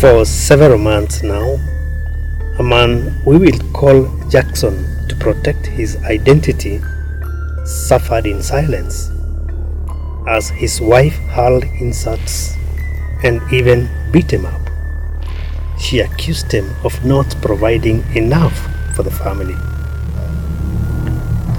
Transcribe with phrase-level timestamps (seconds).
[0.00, 1.58] For several months now,
[2.60, 4.76] a man we will call Jackson
[5.08, 6.80] to protect his identity
[7.64, 9.10] suffered in silence
[10.28, 12.54] as his wife hurled insults
[13.24, 14.70] and even beat him up.
[15.80, 18.56] She accused him of not providing enough
[18.94, 19.58] for the family.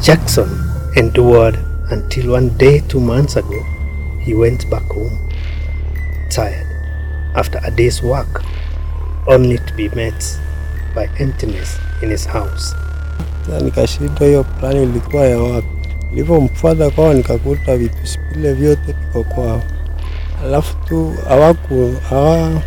[0.01, 0.47] Jackson
[0.95, 1.59] endured
[1.91, 3.61] until one day, two months ago,
[4.21, 5.29] he went back home,
[6.29, 6.68] tired
[7.33, 8.43] after a day's work,
[9.27, 10.39] only to be met
[10.95, 12.75] by emptiness in his house.
[13.63, 15.67] Nikashindwa hiyo plani ilikuwa ya wapi.
[16.11, 17.97] Nilipomfuata kwao nikakuta vitu
[18.33, 19.61] vile vyote viko kwao,
[20.43, 22.61] alafu tu hawaku hawa-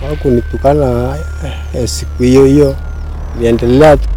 [0.00, 1.18] hawakunitukana
[1.74, 2.76] eh, siku hiyo hiyo,
[3.36, 4.08] iliendelea tu.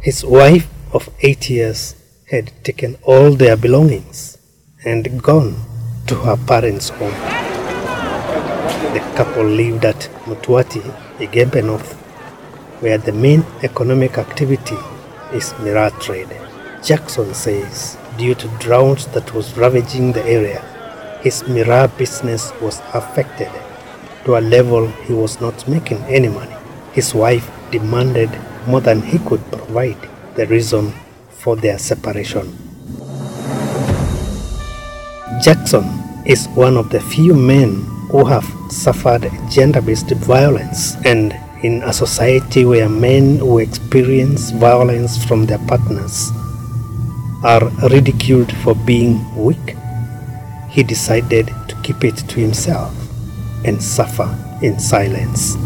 [0.00, 1.96] His wife of eight years
[2.30, 4.38] had taken all their belongings
[4.86, 5.54] and gone
[6.10, 7.14] to her parents' home.
[8.94, 10.82] The couple lived at Mutwati,
[11.18, 11.92] Igembe North,
[12.80, 14.74] where the main economic activity
[15.32, 16.36] is miraa trade.
[16.82, 20.60] Jackson says due to drought that was ravaging the area,
[21.22, 23.52] his miraa business was affected
[24.24, 26.56] to a level he was not making any money.
[26.92, 28.30] His wife demanded
[28.66, 30.92] more than he could provide, the reason
[31.30, 32.69] for their separation.
[35.40, 35.84] Jackson
[36.26, 41.92] is one of the few men who have suffered gender based violence, and in a
[41.94, 46.30] society where men who experience violence from their partners
[47.42, 49.76] are ridiculed for being weak,
[50.68, 52.94] he decided to keep it to himself
[53.64, 54.28] and suffer
[54.60, 55.56] in silence.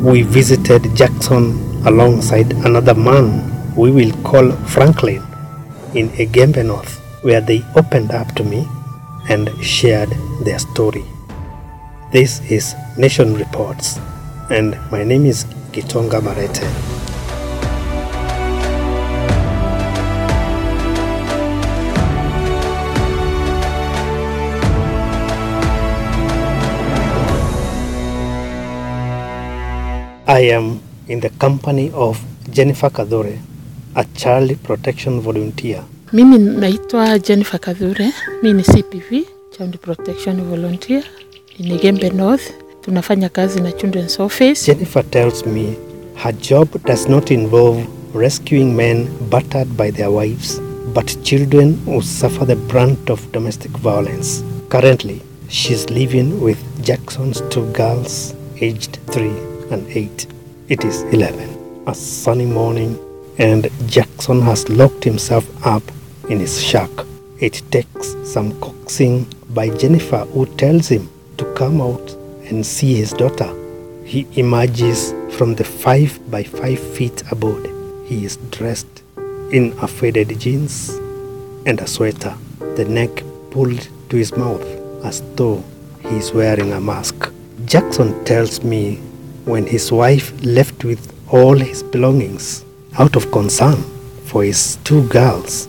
[0.00, 5.22] We visited Jackson alongside another man we will call Franklin
[5.92, 8.68] in Egembe North, where they opened up to me
[9.28, 10.10] and shared
[10.42, 11.04] their story.
[12.12, 13.98] This is Nation Reports,
[14.50, 16.64] and my name is Gitonga Marete.
[30.26, 32.18] I am in the company of
[32.50, 33.38] Jennifer Kadore,
[33.94, 35.84] a child protection volunteer.
[36.14, 41.02] Mimi naitwa Jennifer Kadhure, mi ni CPV, Child Protection Volunteer
[41.58, 42.52] in Igembe North.
[42.82, 44.66] Tunafanya kazi na Children's Office.
[44.66, 45.74] Jennifer tells me
[46.14, 50.60] her job does not involve rescuing men battered by their wives,
[50.94, 54.44] but children who suffer the brunt of domestic violence.
[54.68, 59.30] Currently, she's living with Jackson's two girls, aged 3
[59.72, 60.26] and 8.
[60.68, 62.96] It is 11, a sunny morning,
[63.38, 65.82] and Jackson has locked himself up
[66.28, 66.90] in his shack.
[67.40, 71.08] It takes some coaxing by Jennifer, who tells him
[71.38, 72.12] to come out
[72.48, 73.52] and see his daughter.
[74.04, 77.70] He emerges from the 5 by 5 feet abode.
[78.06, 79.02] He is dressed
[79.50, 80.90] in a faded jeans
[81.66, 82.34] and a sweater,
[82.76, 84.64] the neck pulled to his mouth
[85.04, 85.62] as though
[86.00, 87.32] he is wearing a mask.
[87.64, 88.96] Jackson tells me
[89.44, 92.64] when his wife left with all his belongings
[92.98, 93.76] out of concern
[94.24, 95.68] for his two girls,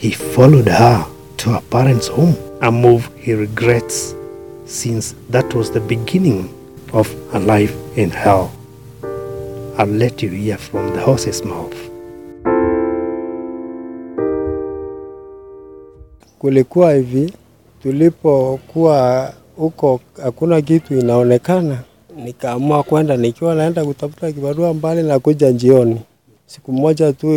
[0.00, 1.04] he followed her
[1.36, 4.14] to her parents' home, a move he regrets
[4.66, 6.48] since that was the beginning
[6.92, 8.50] of a life in hell.
[9.78, 11.74] I'll let you hear from the horse's mouth.
[16.38, 17.32] Kulikuwa hivi,
[17.82, 21.78] tulipokuwa huko hakuna kitu inaonekana,
[22.16, 26.00] nikaamua kwenda, nikiwa naenda kutafuta kibarua mbali na kuja njioni.
[26.50, 27.34] Siku moja tu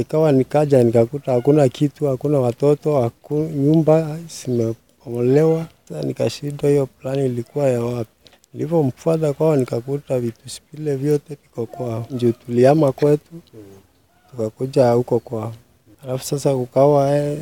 [0.00, 5.66] ikawa nikaja nikakuta hakuna kitu, hakuna watoto, hakuna nyumba zimepomolewa.
[5.88, 8.10] Sasa nikashindwa hiyo plani ilikuwa ya wapi.
[8.54, 10.40] Nilivyomfuata kwao nikakuta vitu
[10.72, 13.30] vile vyote viko kwao, ndio tuliama kwetu
[14.30, 15.52] tukakuja huko kwao.
[16.04, 17.38] Alafu sasa kukawa eh,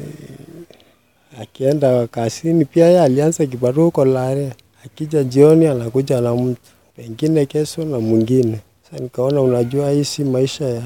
[1.40, 4.52] akienda kazini pia yeye alianza kibarua huko Lare,
[4.84, 6.60] akija jioni anakuja na mtu
[6.96, 8.58] pengine kesho na mwingine.
[8.90, 10.82] Sasa nikaona, unajua hii si maisha ya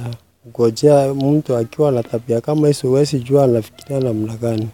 [0.52, 4.68] kungojea mtu akiwa na tabia kama hizo, huwezi jua anafikiria namna gani.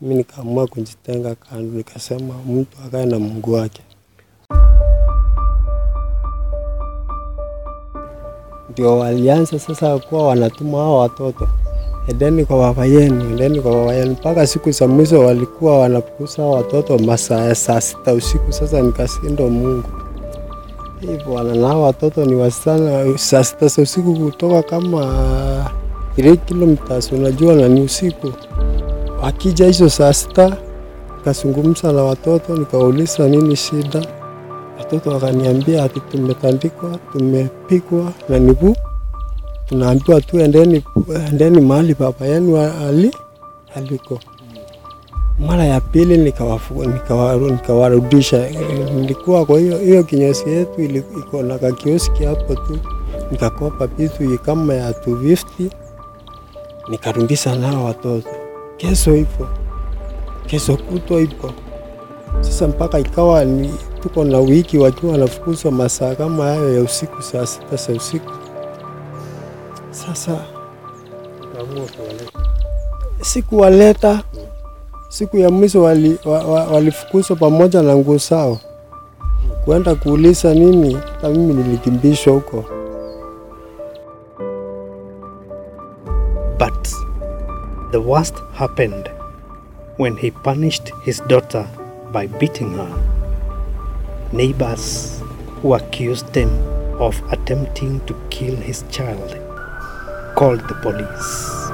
[0.00, 3.82] Mimi nikaamua kujitenga kando, nikasema mtu akae na Mungu wake.
[8.70, 11.48] Ndio walianza sasa kuwa wanatuma hao watoto
[12.08, 14.10] endeni kwa baba yenu, endeni kwa baba yenu.
[14.12, 18.52] Mpaka siku za mwisho walikuwa wanapukusa watoto masaa ya saa sita usiku.
[18.52, 19.88] Sasa nikasindo Mungu,
[21.00, 25.70] hivyo wananao watoto ni wasichana, saa sita za usiku kutoka kama
[26.16, 28.32] ile kilomita, unajua na ni usiku.
[29.22, 30.56] Wakija hizo saa sita,
[31.18, 34.06] nikazungumza na watoto nikauliza nini shida,
[34.78, 38.76] Watoto wakaniambia ati tumetandikwa, tumepigwa na nibu,
[39.66, 40.84] tunaambiwa tu endeni,
[41.28, 42.56] endeni mahali baba yenu
[42.86, 43.10] ali
[43.74, 44.18] aliko.
[45.38, 46.32] Mara ya pili
[47.50, 48.50] nikawarudisha.
[48.94, 50.80] Nilikuwa kwa hiyo hiyo kinyozi yetu
[51.18, 52.78] iko na kakioski hapo tu,
[53.30, 55.70] nikakopa vitu kama ya 250
[56.88, 58.28] nikarudisha nao watoto.
[58.76, 59.46] Kesho ipo
[60.46, 61.50] kesho kutwa ipo
[62.40, 67.46] Sasa mpaka ikawa ni tuko na wiki wakiwa wanafukuzwa masaa kama hayo ya usiku, saa
[67.46, 68.32] sita za usiku.
[69.90, 70.36] Sasa
[73.20, 74.22] sikuwaleta
[75.08, 78.58] siku ya mwisho wali, wa, wa, walifukuzwa pamoja na nguo zao
[79.64, 80.98] kuenda kuuliza nini.
[81.22, 82.64] na mimi nilikimbishwa huko.
[86.58, 86.88] But
[87.90, 89.10] the worst happened
[89.98, 91.66] when he punished his daughter
[92.12, 92.88] by beating her.
[94.32, 95.20] Neighbors
[95.62, 96.48] who accused him
[97.00, 99.36] of attempting to kill his child
[100.34, 101.67] called the police.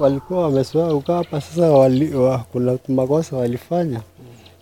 [0.00, 4.00] Walikuwa wamezoea kukaa hapa sasa, wali, wa, kuna makosa walifanya.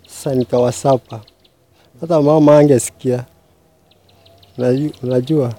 [0.07, 1.21] Sasa nikawasapa,
[2.01, 3.25] hata mama angesikia.
[4.57, 5.53] Unaju- Unajua,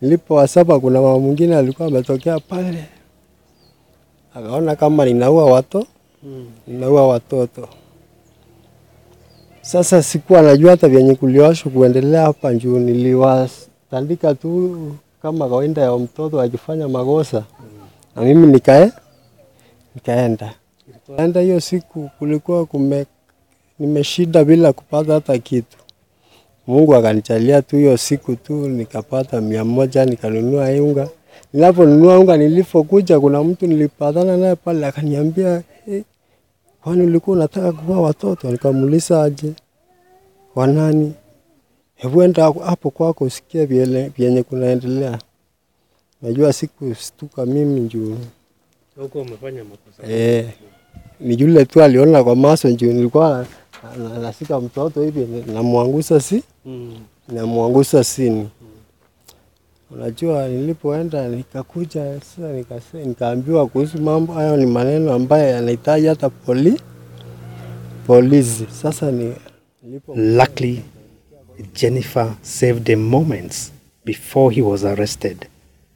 [0.00, 2.84] nilipowasapa kuna mama mwingine alikuwa ametokea pale,
[4.34, 5.86] akaona kama ninaua watu
[6.66, 7.68] ninaua watoto.
[9.62, 14.76] Sasa sikuwa najua hata vyenye kulioshwa kuendelea hapa juu, niliwatandika tu
[15.22, 17.44] kama kawaida ya mtoto akifanya makosa
[18.16, 18.92] na mimi nikae
[19.94, 20.54] nikaenda
[21.18, 21.40] enda.
[21.40, 23.06] Hiyo siku kulikuwa kume
[23.78, 25.76] nimeshida bila kupata hata kitu.
[26.66, 31.08] Mungu akanichalia tu hiyo siku tu nikapata mia moja nikanunua unga.
[31.52, 36.02] Ninaponunua unga, nilipokuja kuna mtu nilipatana naye pale akaniambia, hey,
[36.82, 38.50] kwani ulikuwa unataka kuwa watoto?
[38.50, 39.52] Nikamuuliza aje,
[40.54, 41.12] wanani?
[41.94, 43.64] Hebu enda hapo kwako usikie
[44.16, 45.18] vyenye kunaendelea.
[46.22, 48.16] Najua sikustuka mimi juu
[48.96, 50.12] Huko umefanya makosa.
[50.12, 50.48] eh,
[51.20, 53.46] ni yule tu aliona kwa maso juu nilikuwa
[53.98, 56.42] na- na- nashika mtoto hivi namwangusa si
[57.28, 58.48] namwangusa sini.
[59.90, 66.80] Unajua, nilipoenda nikakuja sasa nikasema nikaambiwa kuhusu mambo hayo, ni maneno ambayo yanahitaji hata poli
[68.06, 68.66] polisi.
[68.82, 69.32] Sasa ni
[69.82, 70.82] nilipo Luckily,
[71.74, 73.72] Jennifer saved the moments
[74.04, 75.46] before he was arrested.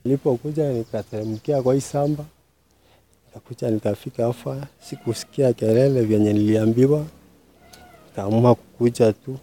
[0.05, 2.25] Nilipokuja nikateremkia kwa hii samba,
[3.27, 7.05] nikakuja nikafika hapa, sikusikia kelele vyenye niliambiwa,
[8.11, 9.37] nikaamua kukuja tu.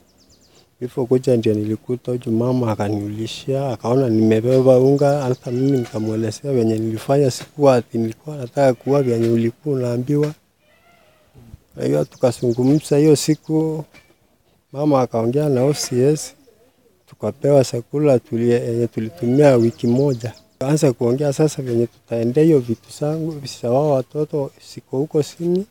[0.81, 7.31] Nilipokuja ndio nilikuta huyu mama akaniulishia, akaona nimebeba unga, hata mimi nikamwelezea vyenye nilifanya.
[7.31, 10.33] Sikuwa ati nilikuwa nataka kuwa vyenye ulikuwa unaambiwa.
[11.75, 13.85] Kwa hiyo tukazungumza hiyo siku,
[14.71, 16.33] mama akaongea na OCS
[17.09, 20.33] tukapewa chakula yenye tulitumia wiki moja.
[20.59, 25.65] Kaanza kuongea sasa venye tutaendea hiyo vitu zangu sawao watoto siko huko sini,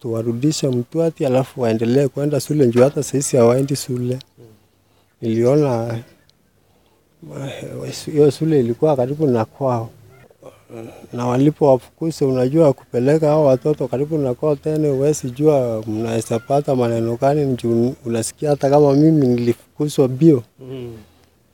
[0.00, 4.18] tuwarudishe Mtwati alafu waendelee kwenda shule njuu hata sahisi hawaendi shule.
[5.22, 5.98] Niliona
[8.06, 9.90] hiyo shule ilikuwa karibu na kwao,
[11.12, 17.16] na walipowafukuza, unajua kupeleka hao watoto karibu na kwao tena, huwezi jua mnaweza pata maneno
[17.16, 20.42] gani, njuu unasikia hata kama mimi nilifukuzwa bio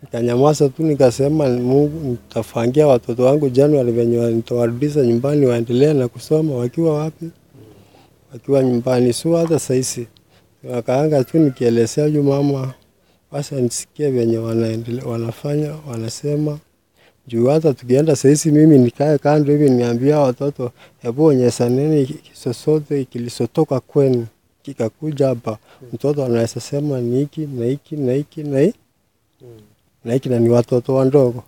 [0.02, 6.54] Nikanyamaza tu nikasema, Mungu nitafangia watoto wangu Januari venye nitawarudisha nyumbani waendelee na kusoma.
[6.54, 7.30] Wakiwa wapi?
[8.32, 9.12] Wakiwa nyumbani.
[9.12, 10.06] Sio hata saisi
[10.70, 12.74] wakaanga tu nikielezea huyu mama,
[13.32, 16.58] basi nisikie venye wanaendelea, wanafanya wanasema
[17.26, 24.26] juu hata tukienda saisi, mimi nikae kando hivi niambia watoto, hebu onyeshaneni sosote kilisotoka kwenu
[24.62, 25.58] kikakuja hapa.
[25.92, 28.78] Mtoto anaweza sema ni hiki na hiki na hiki na hiki
[30.04, 31.44] na hiki na ni watoto wandogo.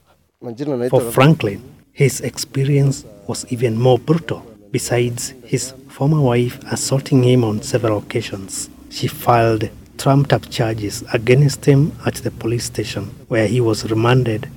[0.91, 1.61] For Franklin,
[1.93, 4.43] his experience was even more brutal.
[4.73, 11.65] Besides his former wife assaulting him on several occasions, she filed trumped up charges against
[11.65, 14.49] him at the police station, where he was remanded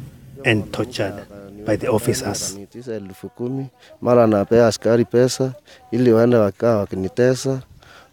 [0.45, 1.25] and tortured
[1.65, 2.57] by the officers.
[2.87, 3.65] Elfu kumi
[4.01, 5.53] mara anapea askari pesa
[5.91, 7.61] ili waende wakaa wakinitesa,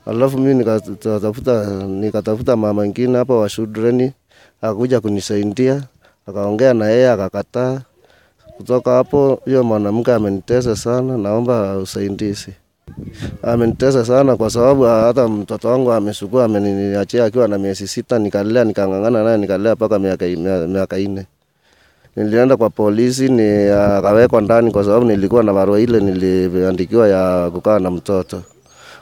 [0.06, 3.48] alafu mimi nikatafuta nikatafuta mama ingine hapa wa
[4.64, 5.82] akakuja kunisaidia,
[6.26, 7.80] akaongea na yeye akakataa.
[8.56, 12.52] Kutoka hapo hiyo mwanamke amenitesa sana, naomba usaidizi.
[13.42, 19.24] Amenitesa sana kwa sababu hata mtoto wangu amesukua, ameniachia akiwa na miezi sita, nikalea nikang'ang'ana
[19.24, 21.26] naye nikalea mpaka miaka nne
[22.16, 27.78] Nilienda kwa polisi ni akawekwa ndani kwa sababu nilikuwa na barua ile niliandikiwa ya kukaa
[27.78, 28.42] na mtoto.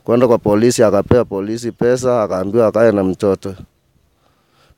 [0.04, 3.54] Kwenda kwa polisi, akapewa polisi pesa, akaambiwa akae na mtoto.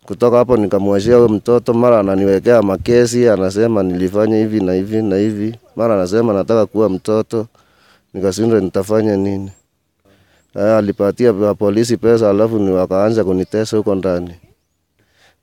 [0.06, 5.54] Kutoka hapo nikamwachia huyo mtoto, mara ananiwekea makesi, anasema nilifanya hivi na hivi na hivi,
[5.76, 7.46] mara anasema nataka kuwa mtoto,
[8.14, 9.50] nikashindwa nitafanya nini.
[10.54, 14.34] Haya, alipatia pa- polisi pesa, alafu ni wakaanza kunitesa huko ndani.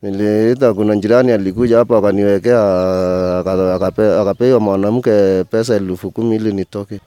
[0.02, 2.60] Niliita, kuna jirani alikuja hapa akaniwekea,
[4.22, 7.00] akapewa mwanamke pesa elfu kumi ili nitoke.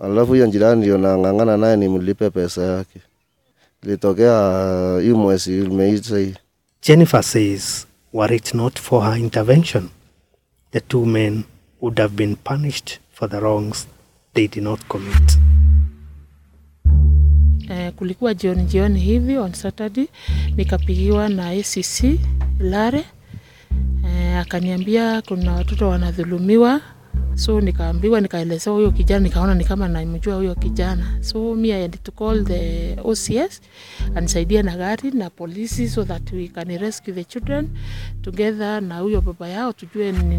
[0.00, 3.00] Alafu hiyo jirani ndio nang'ang'ana naye nimlipe pesa yake.
[3.82, 6.34] Ilitokea hii mwezi umeisha hii.
[6.82, 9.90] Jennifer says, were it not for her intervention,
[10.72, 11.44] the two men
[11.80, 13.86] would have been punished for the wrongs
[14.34, 15.38] they did not commit.
[17.70, 20.06] Eh, kulikuwa jioni jioni hivi on Saturday
[20.56, 22.20] nikapigiwa na ACC
[22.58, 23.04] Lare.
[24.06, 26.80] Eh, akaniambia kuna watoto wanadhulumiwa,
[27.34, 31.98] so nikaambiwa, nikaelezewa huyo kijana, nikaona ni kama namjua huyo kijana, so me I had
[32.02, 33.60] to call the OCS
[34.14, 37.68] anisaidia na gari na polisi so that we can rescue the children
[38.22, 40.38] together na huyo baba yao, tujue ni,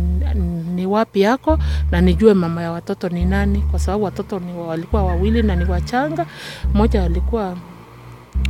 [0.75, 1.59] ni wapi yako
[1.91, 5.65] na nijue mama ya watoto ni nani, kwa sababu watoto ni walikuwa wawili na ni
[5.65, 6.25] wachanga.
[6.73, 7.57] Mmoja alikuwa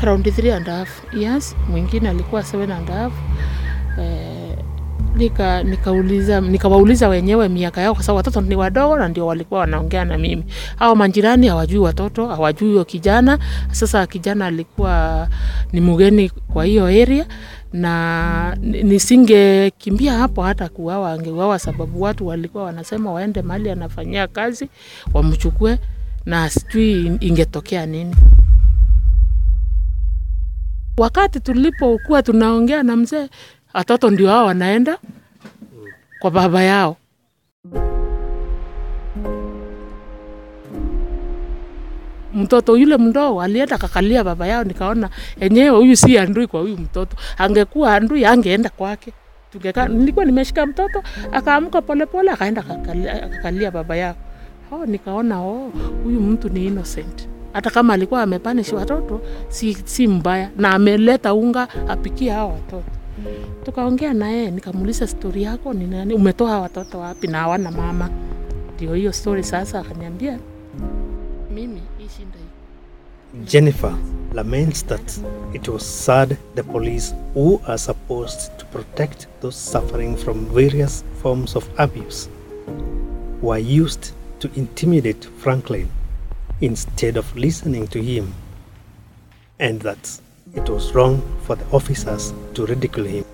[0.01, 3.13] around 3 and a half years, mwingine alikuwa 7 and a half
[4.00, 4.33] eh,
[5.15, 10.05] nika nikauliza nikawauliza wenyewe miaka yao, kwa sababu watoto ni wadogo na ndio walikuwa wanaongea
[10.05, 10.43] na mimi.
[10.75, 13.39] Hao majirani hawajui watoto, hawajui huyo kijana.
[13.72, 15.27] Sasa kijana alikuwa
[15.74, 17.25] ni mgeni kwa hiyo area
[17.74, 24.70] na ni- nisingekimbia hapo hata kuuawa, angeuawa sababu watu walikuwa wanasema waende mahali anafanyia kazi
[25.13, 25.79] wamchukue,
[26.25, 28.15] na sijui ingetokea nini.
[30.98, 33.27] Wakati tulipokuwa tunaongea na mzee,
[33.74, 34.98] watoto ndio hao wanaenda
[36.20, 36.98] kwa baba yao.
[42.34, 47.15] Mtoto yule mdogo alienda kakalia baba yao, nikaona enyewe huyu si andui kwa huyu mtoto.
[47.38, 49.13] Angekuwa andui angeenda kwake.
[49.51, 54.15] Tungeka, nilikuwa nimeshika mtoto, akaamka polepole akaenda kakalia, kakalia baba yao.
[54.72, 55.72] Oh, nikaona oh,
[56.03, 57.30] huyu mtu ni innocent.
[57.53, 62.84] Hata kama alikuwa amepanishi watoto si, si mbaya na ameleta unga apikie hao watoto.
[63.65, 68.10] Tukaongea naye nikamuuliza stori yako ni nani, umetoa watoto wapi na hawana mama?
[68.75, 69.79] Ndio hiyo stori sasa.
[69.79, 70.39] Akaniambia
[71.55, 72.10] mimi hii
[73.46, 73.96] Jennifer
[74.34, 75.20] laments that
[75.53, 81.55] it was sad the police, who are supposed to protect those suffering from various forms
[81.55, 82.29] of abuse,
[83.41, 85.88] were used to intimidate Franklin
[86.62, 88.34] instead of listening to him,
[89.60, 90.22] and that
[90.54, 93.26] it was wrong for the officers to ridicule him.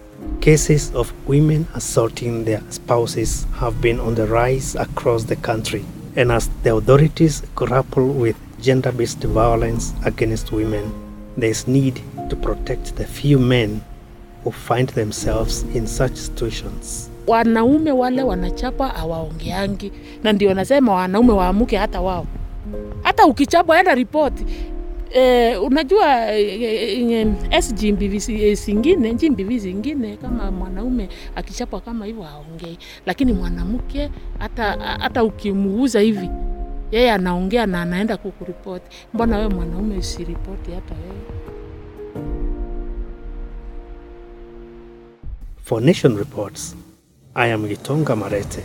[0.41, 5.83] Cases of women assaulting their spouses have been on the rise across the country,
[6.15, 10.91] and as the authorities grapple with gender based violence against women,
[11.37, 13.83] there is need to protect the few men
[14.43, 17.09] who find themselves in such situations.
[17.27, 19.91] wanaume wale wanachapa hawaongeangi,
[20.23, 22.25] na ndio nasema wanaume waamuke hata wao.
[23.03, 24.45] Hata ukichapwa enda ripoti.
[25.13, 32.77] E, unajua e, e, SGMBV si- zingine GMBV zingine kama mwanaume akichapwa kama hivyo haongei,
[33.05, 36.29] lakini mwanamke hata hata ukimuuza hivi
[36.91, 38.97] yeye anaongea na anaenda kukuripoti.
[39.13, 41.19] Mbona wewe mwanaume usiripoti hata wewe?
[45.63, 46.75] For Nation Reports,
[47.35, 48.63] I am Gitonga Marete.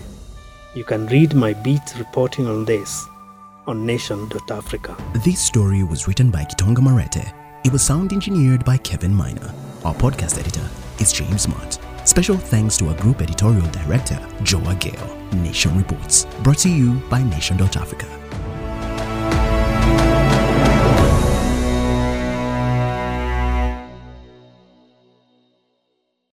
[0.74, 3.06] You can read my beat reporting on this
[3.66, 4.96] on nation.africa.
[5.24, 7.32] This story was written by Kitonga Marete.
[7.64, 9.52] It was sound engineered by Kevin Miner.
[9.84, 10.68] Our podcast editor
[10.98, 11.78] is James Mart.
[12.04, 15.16] Special thanks to our group editorial director, Joa Gale.
[15.34, 18.23] Nation Reports, brought to you by Nation.Africa.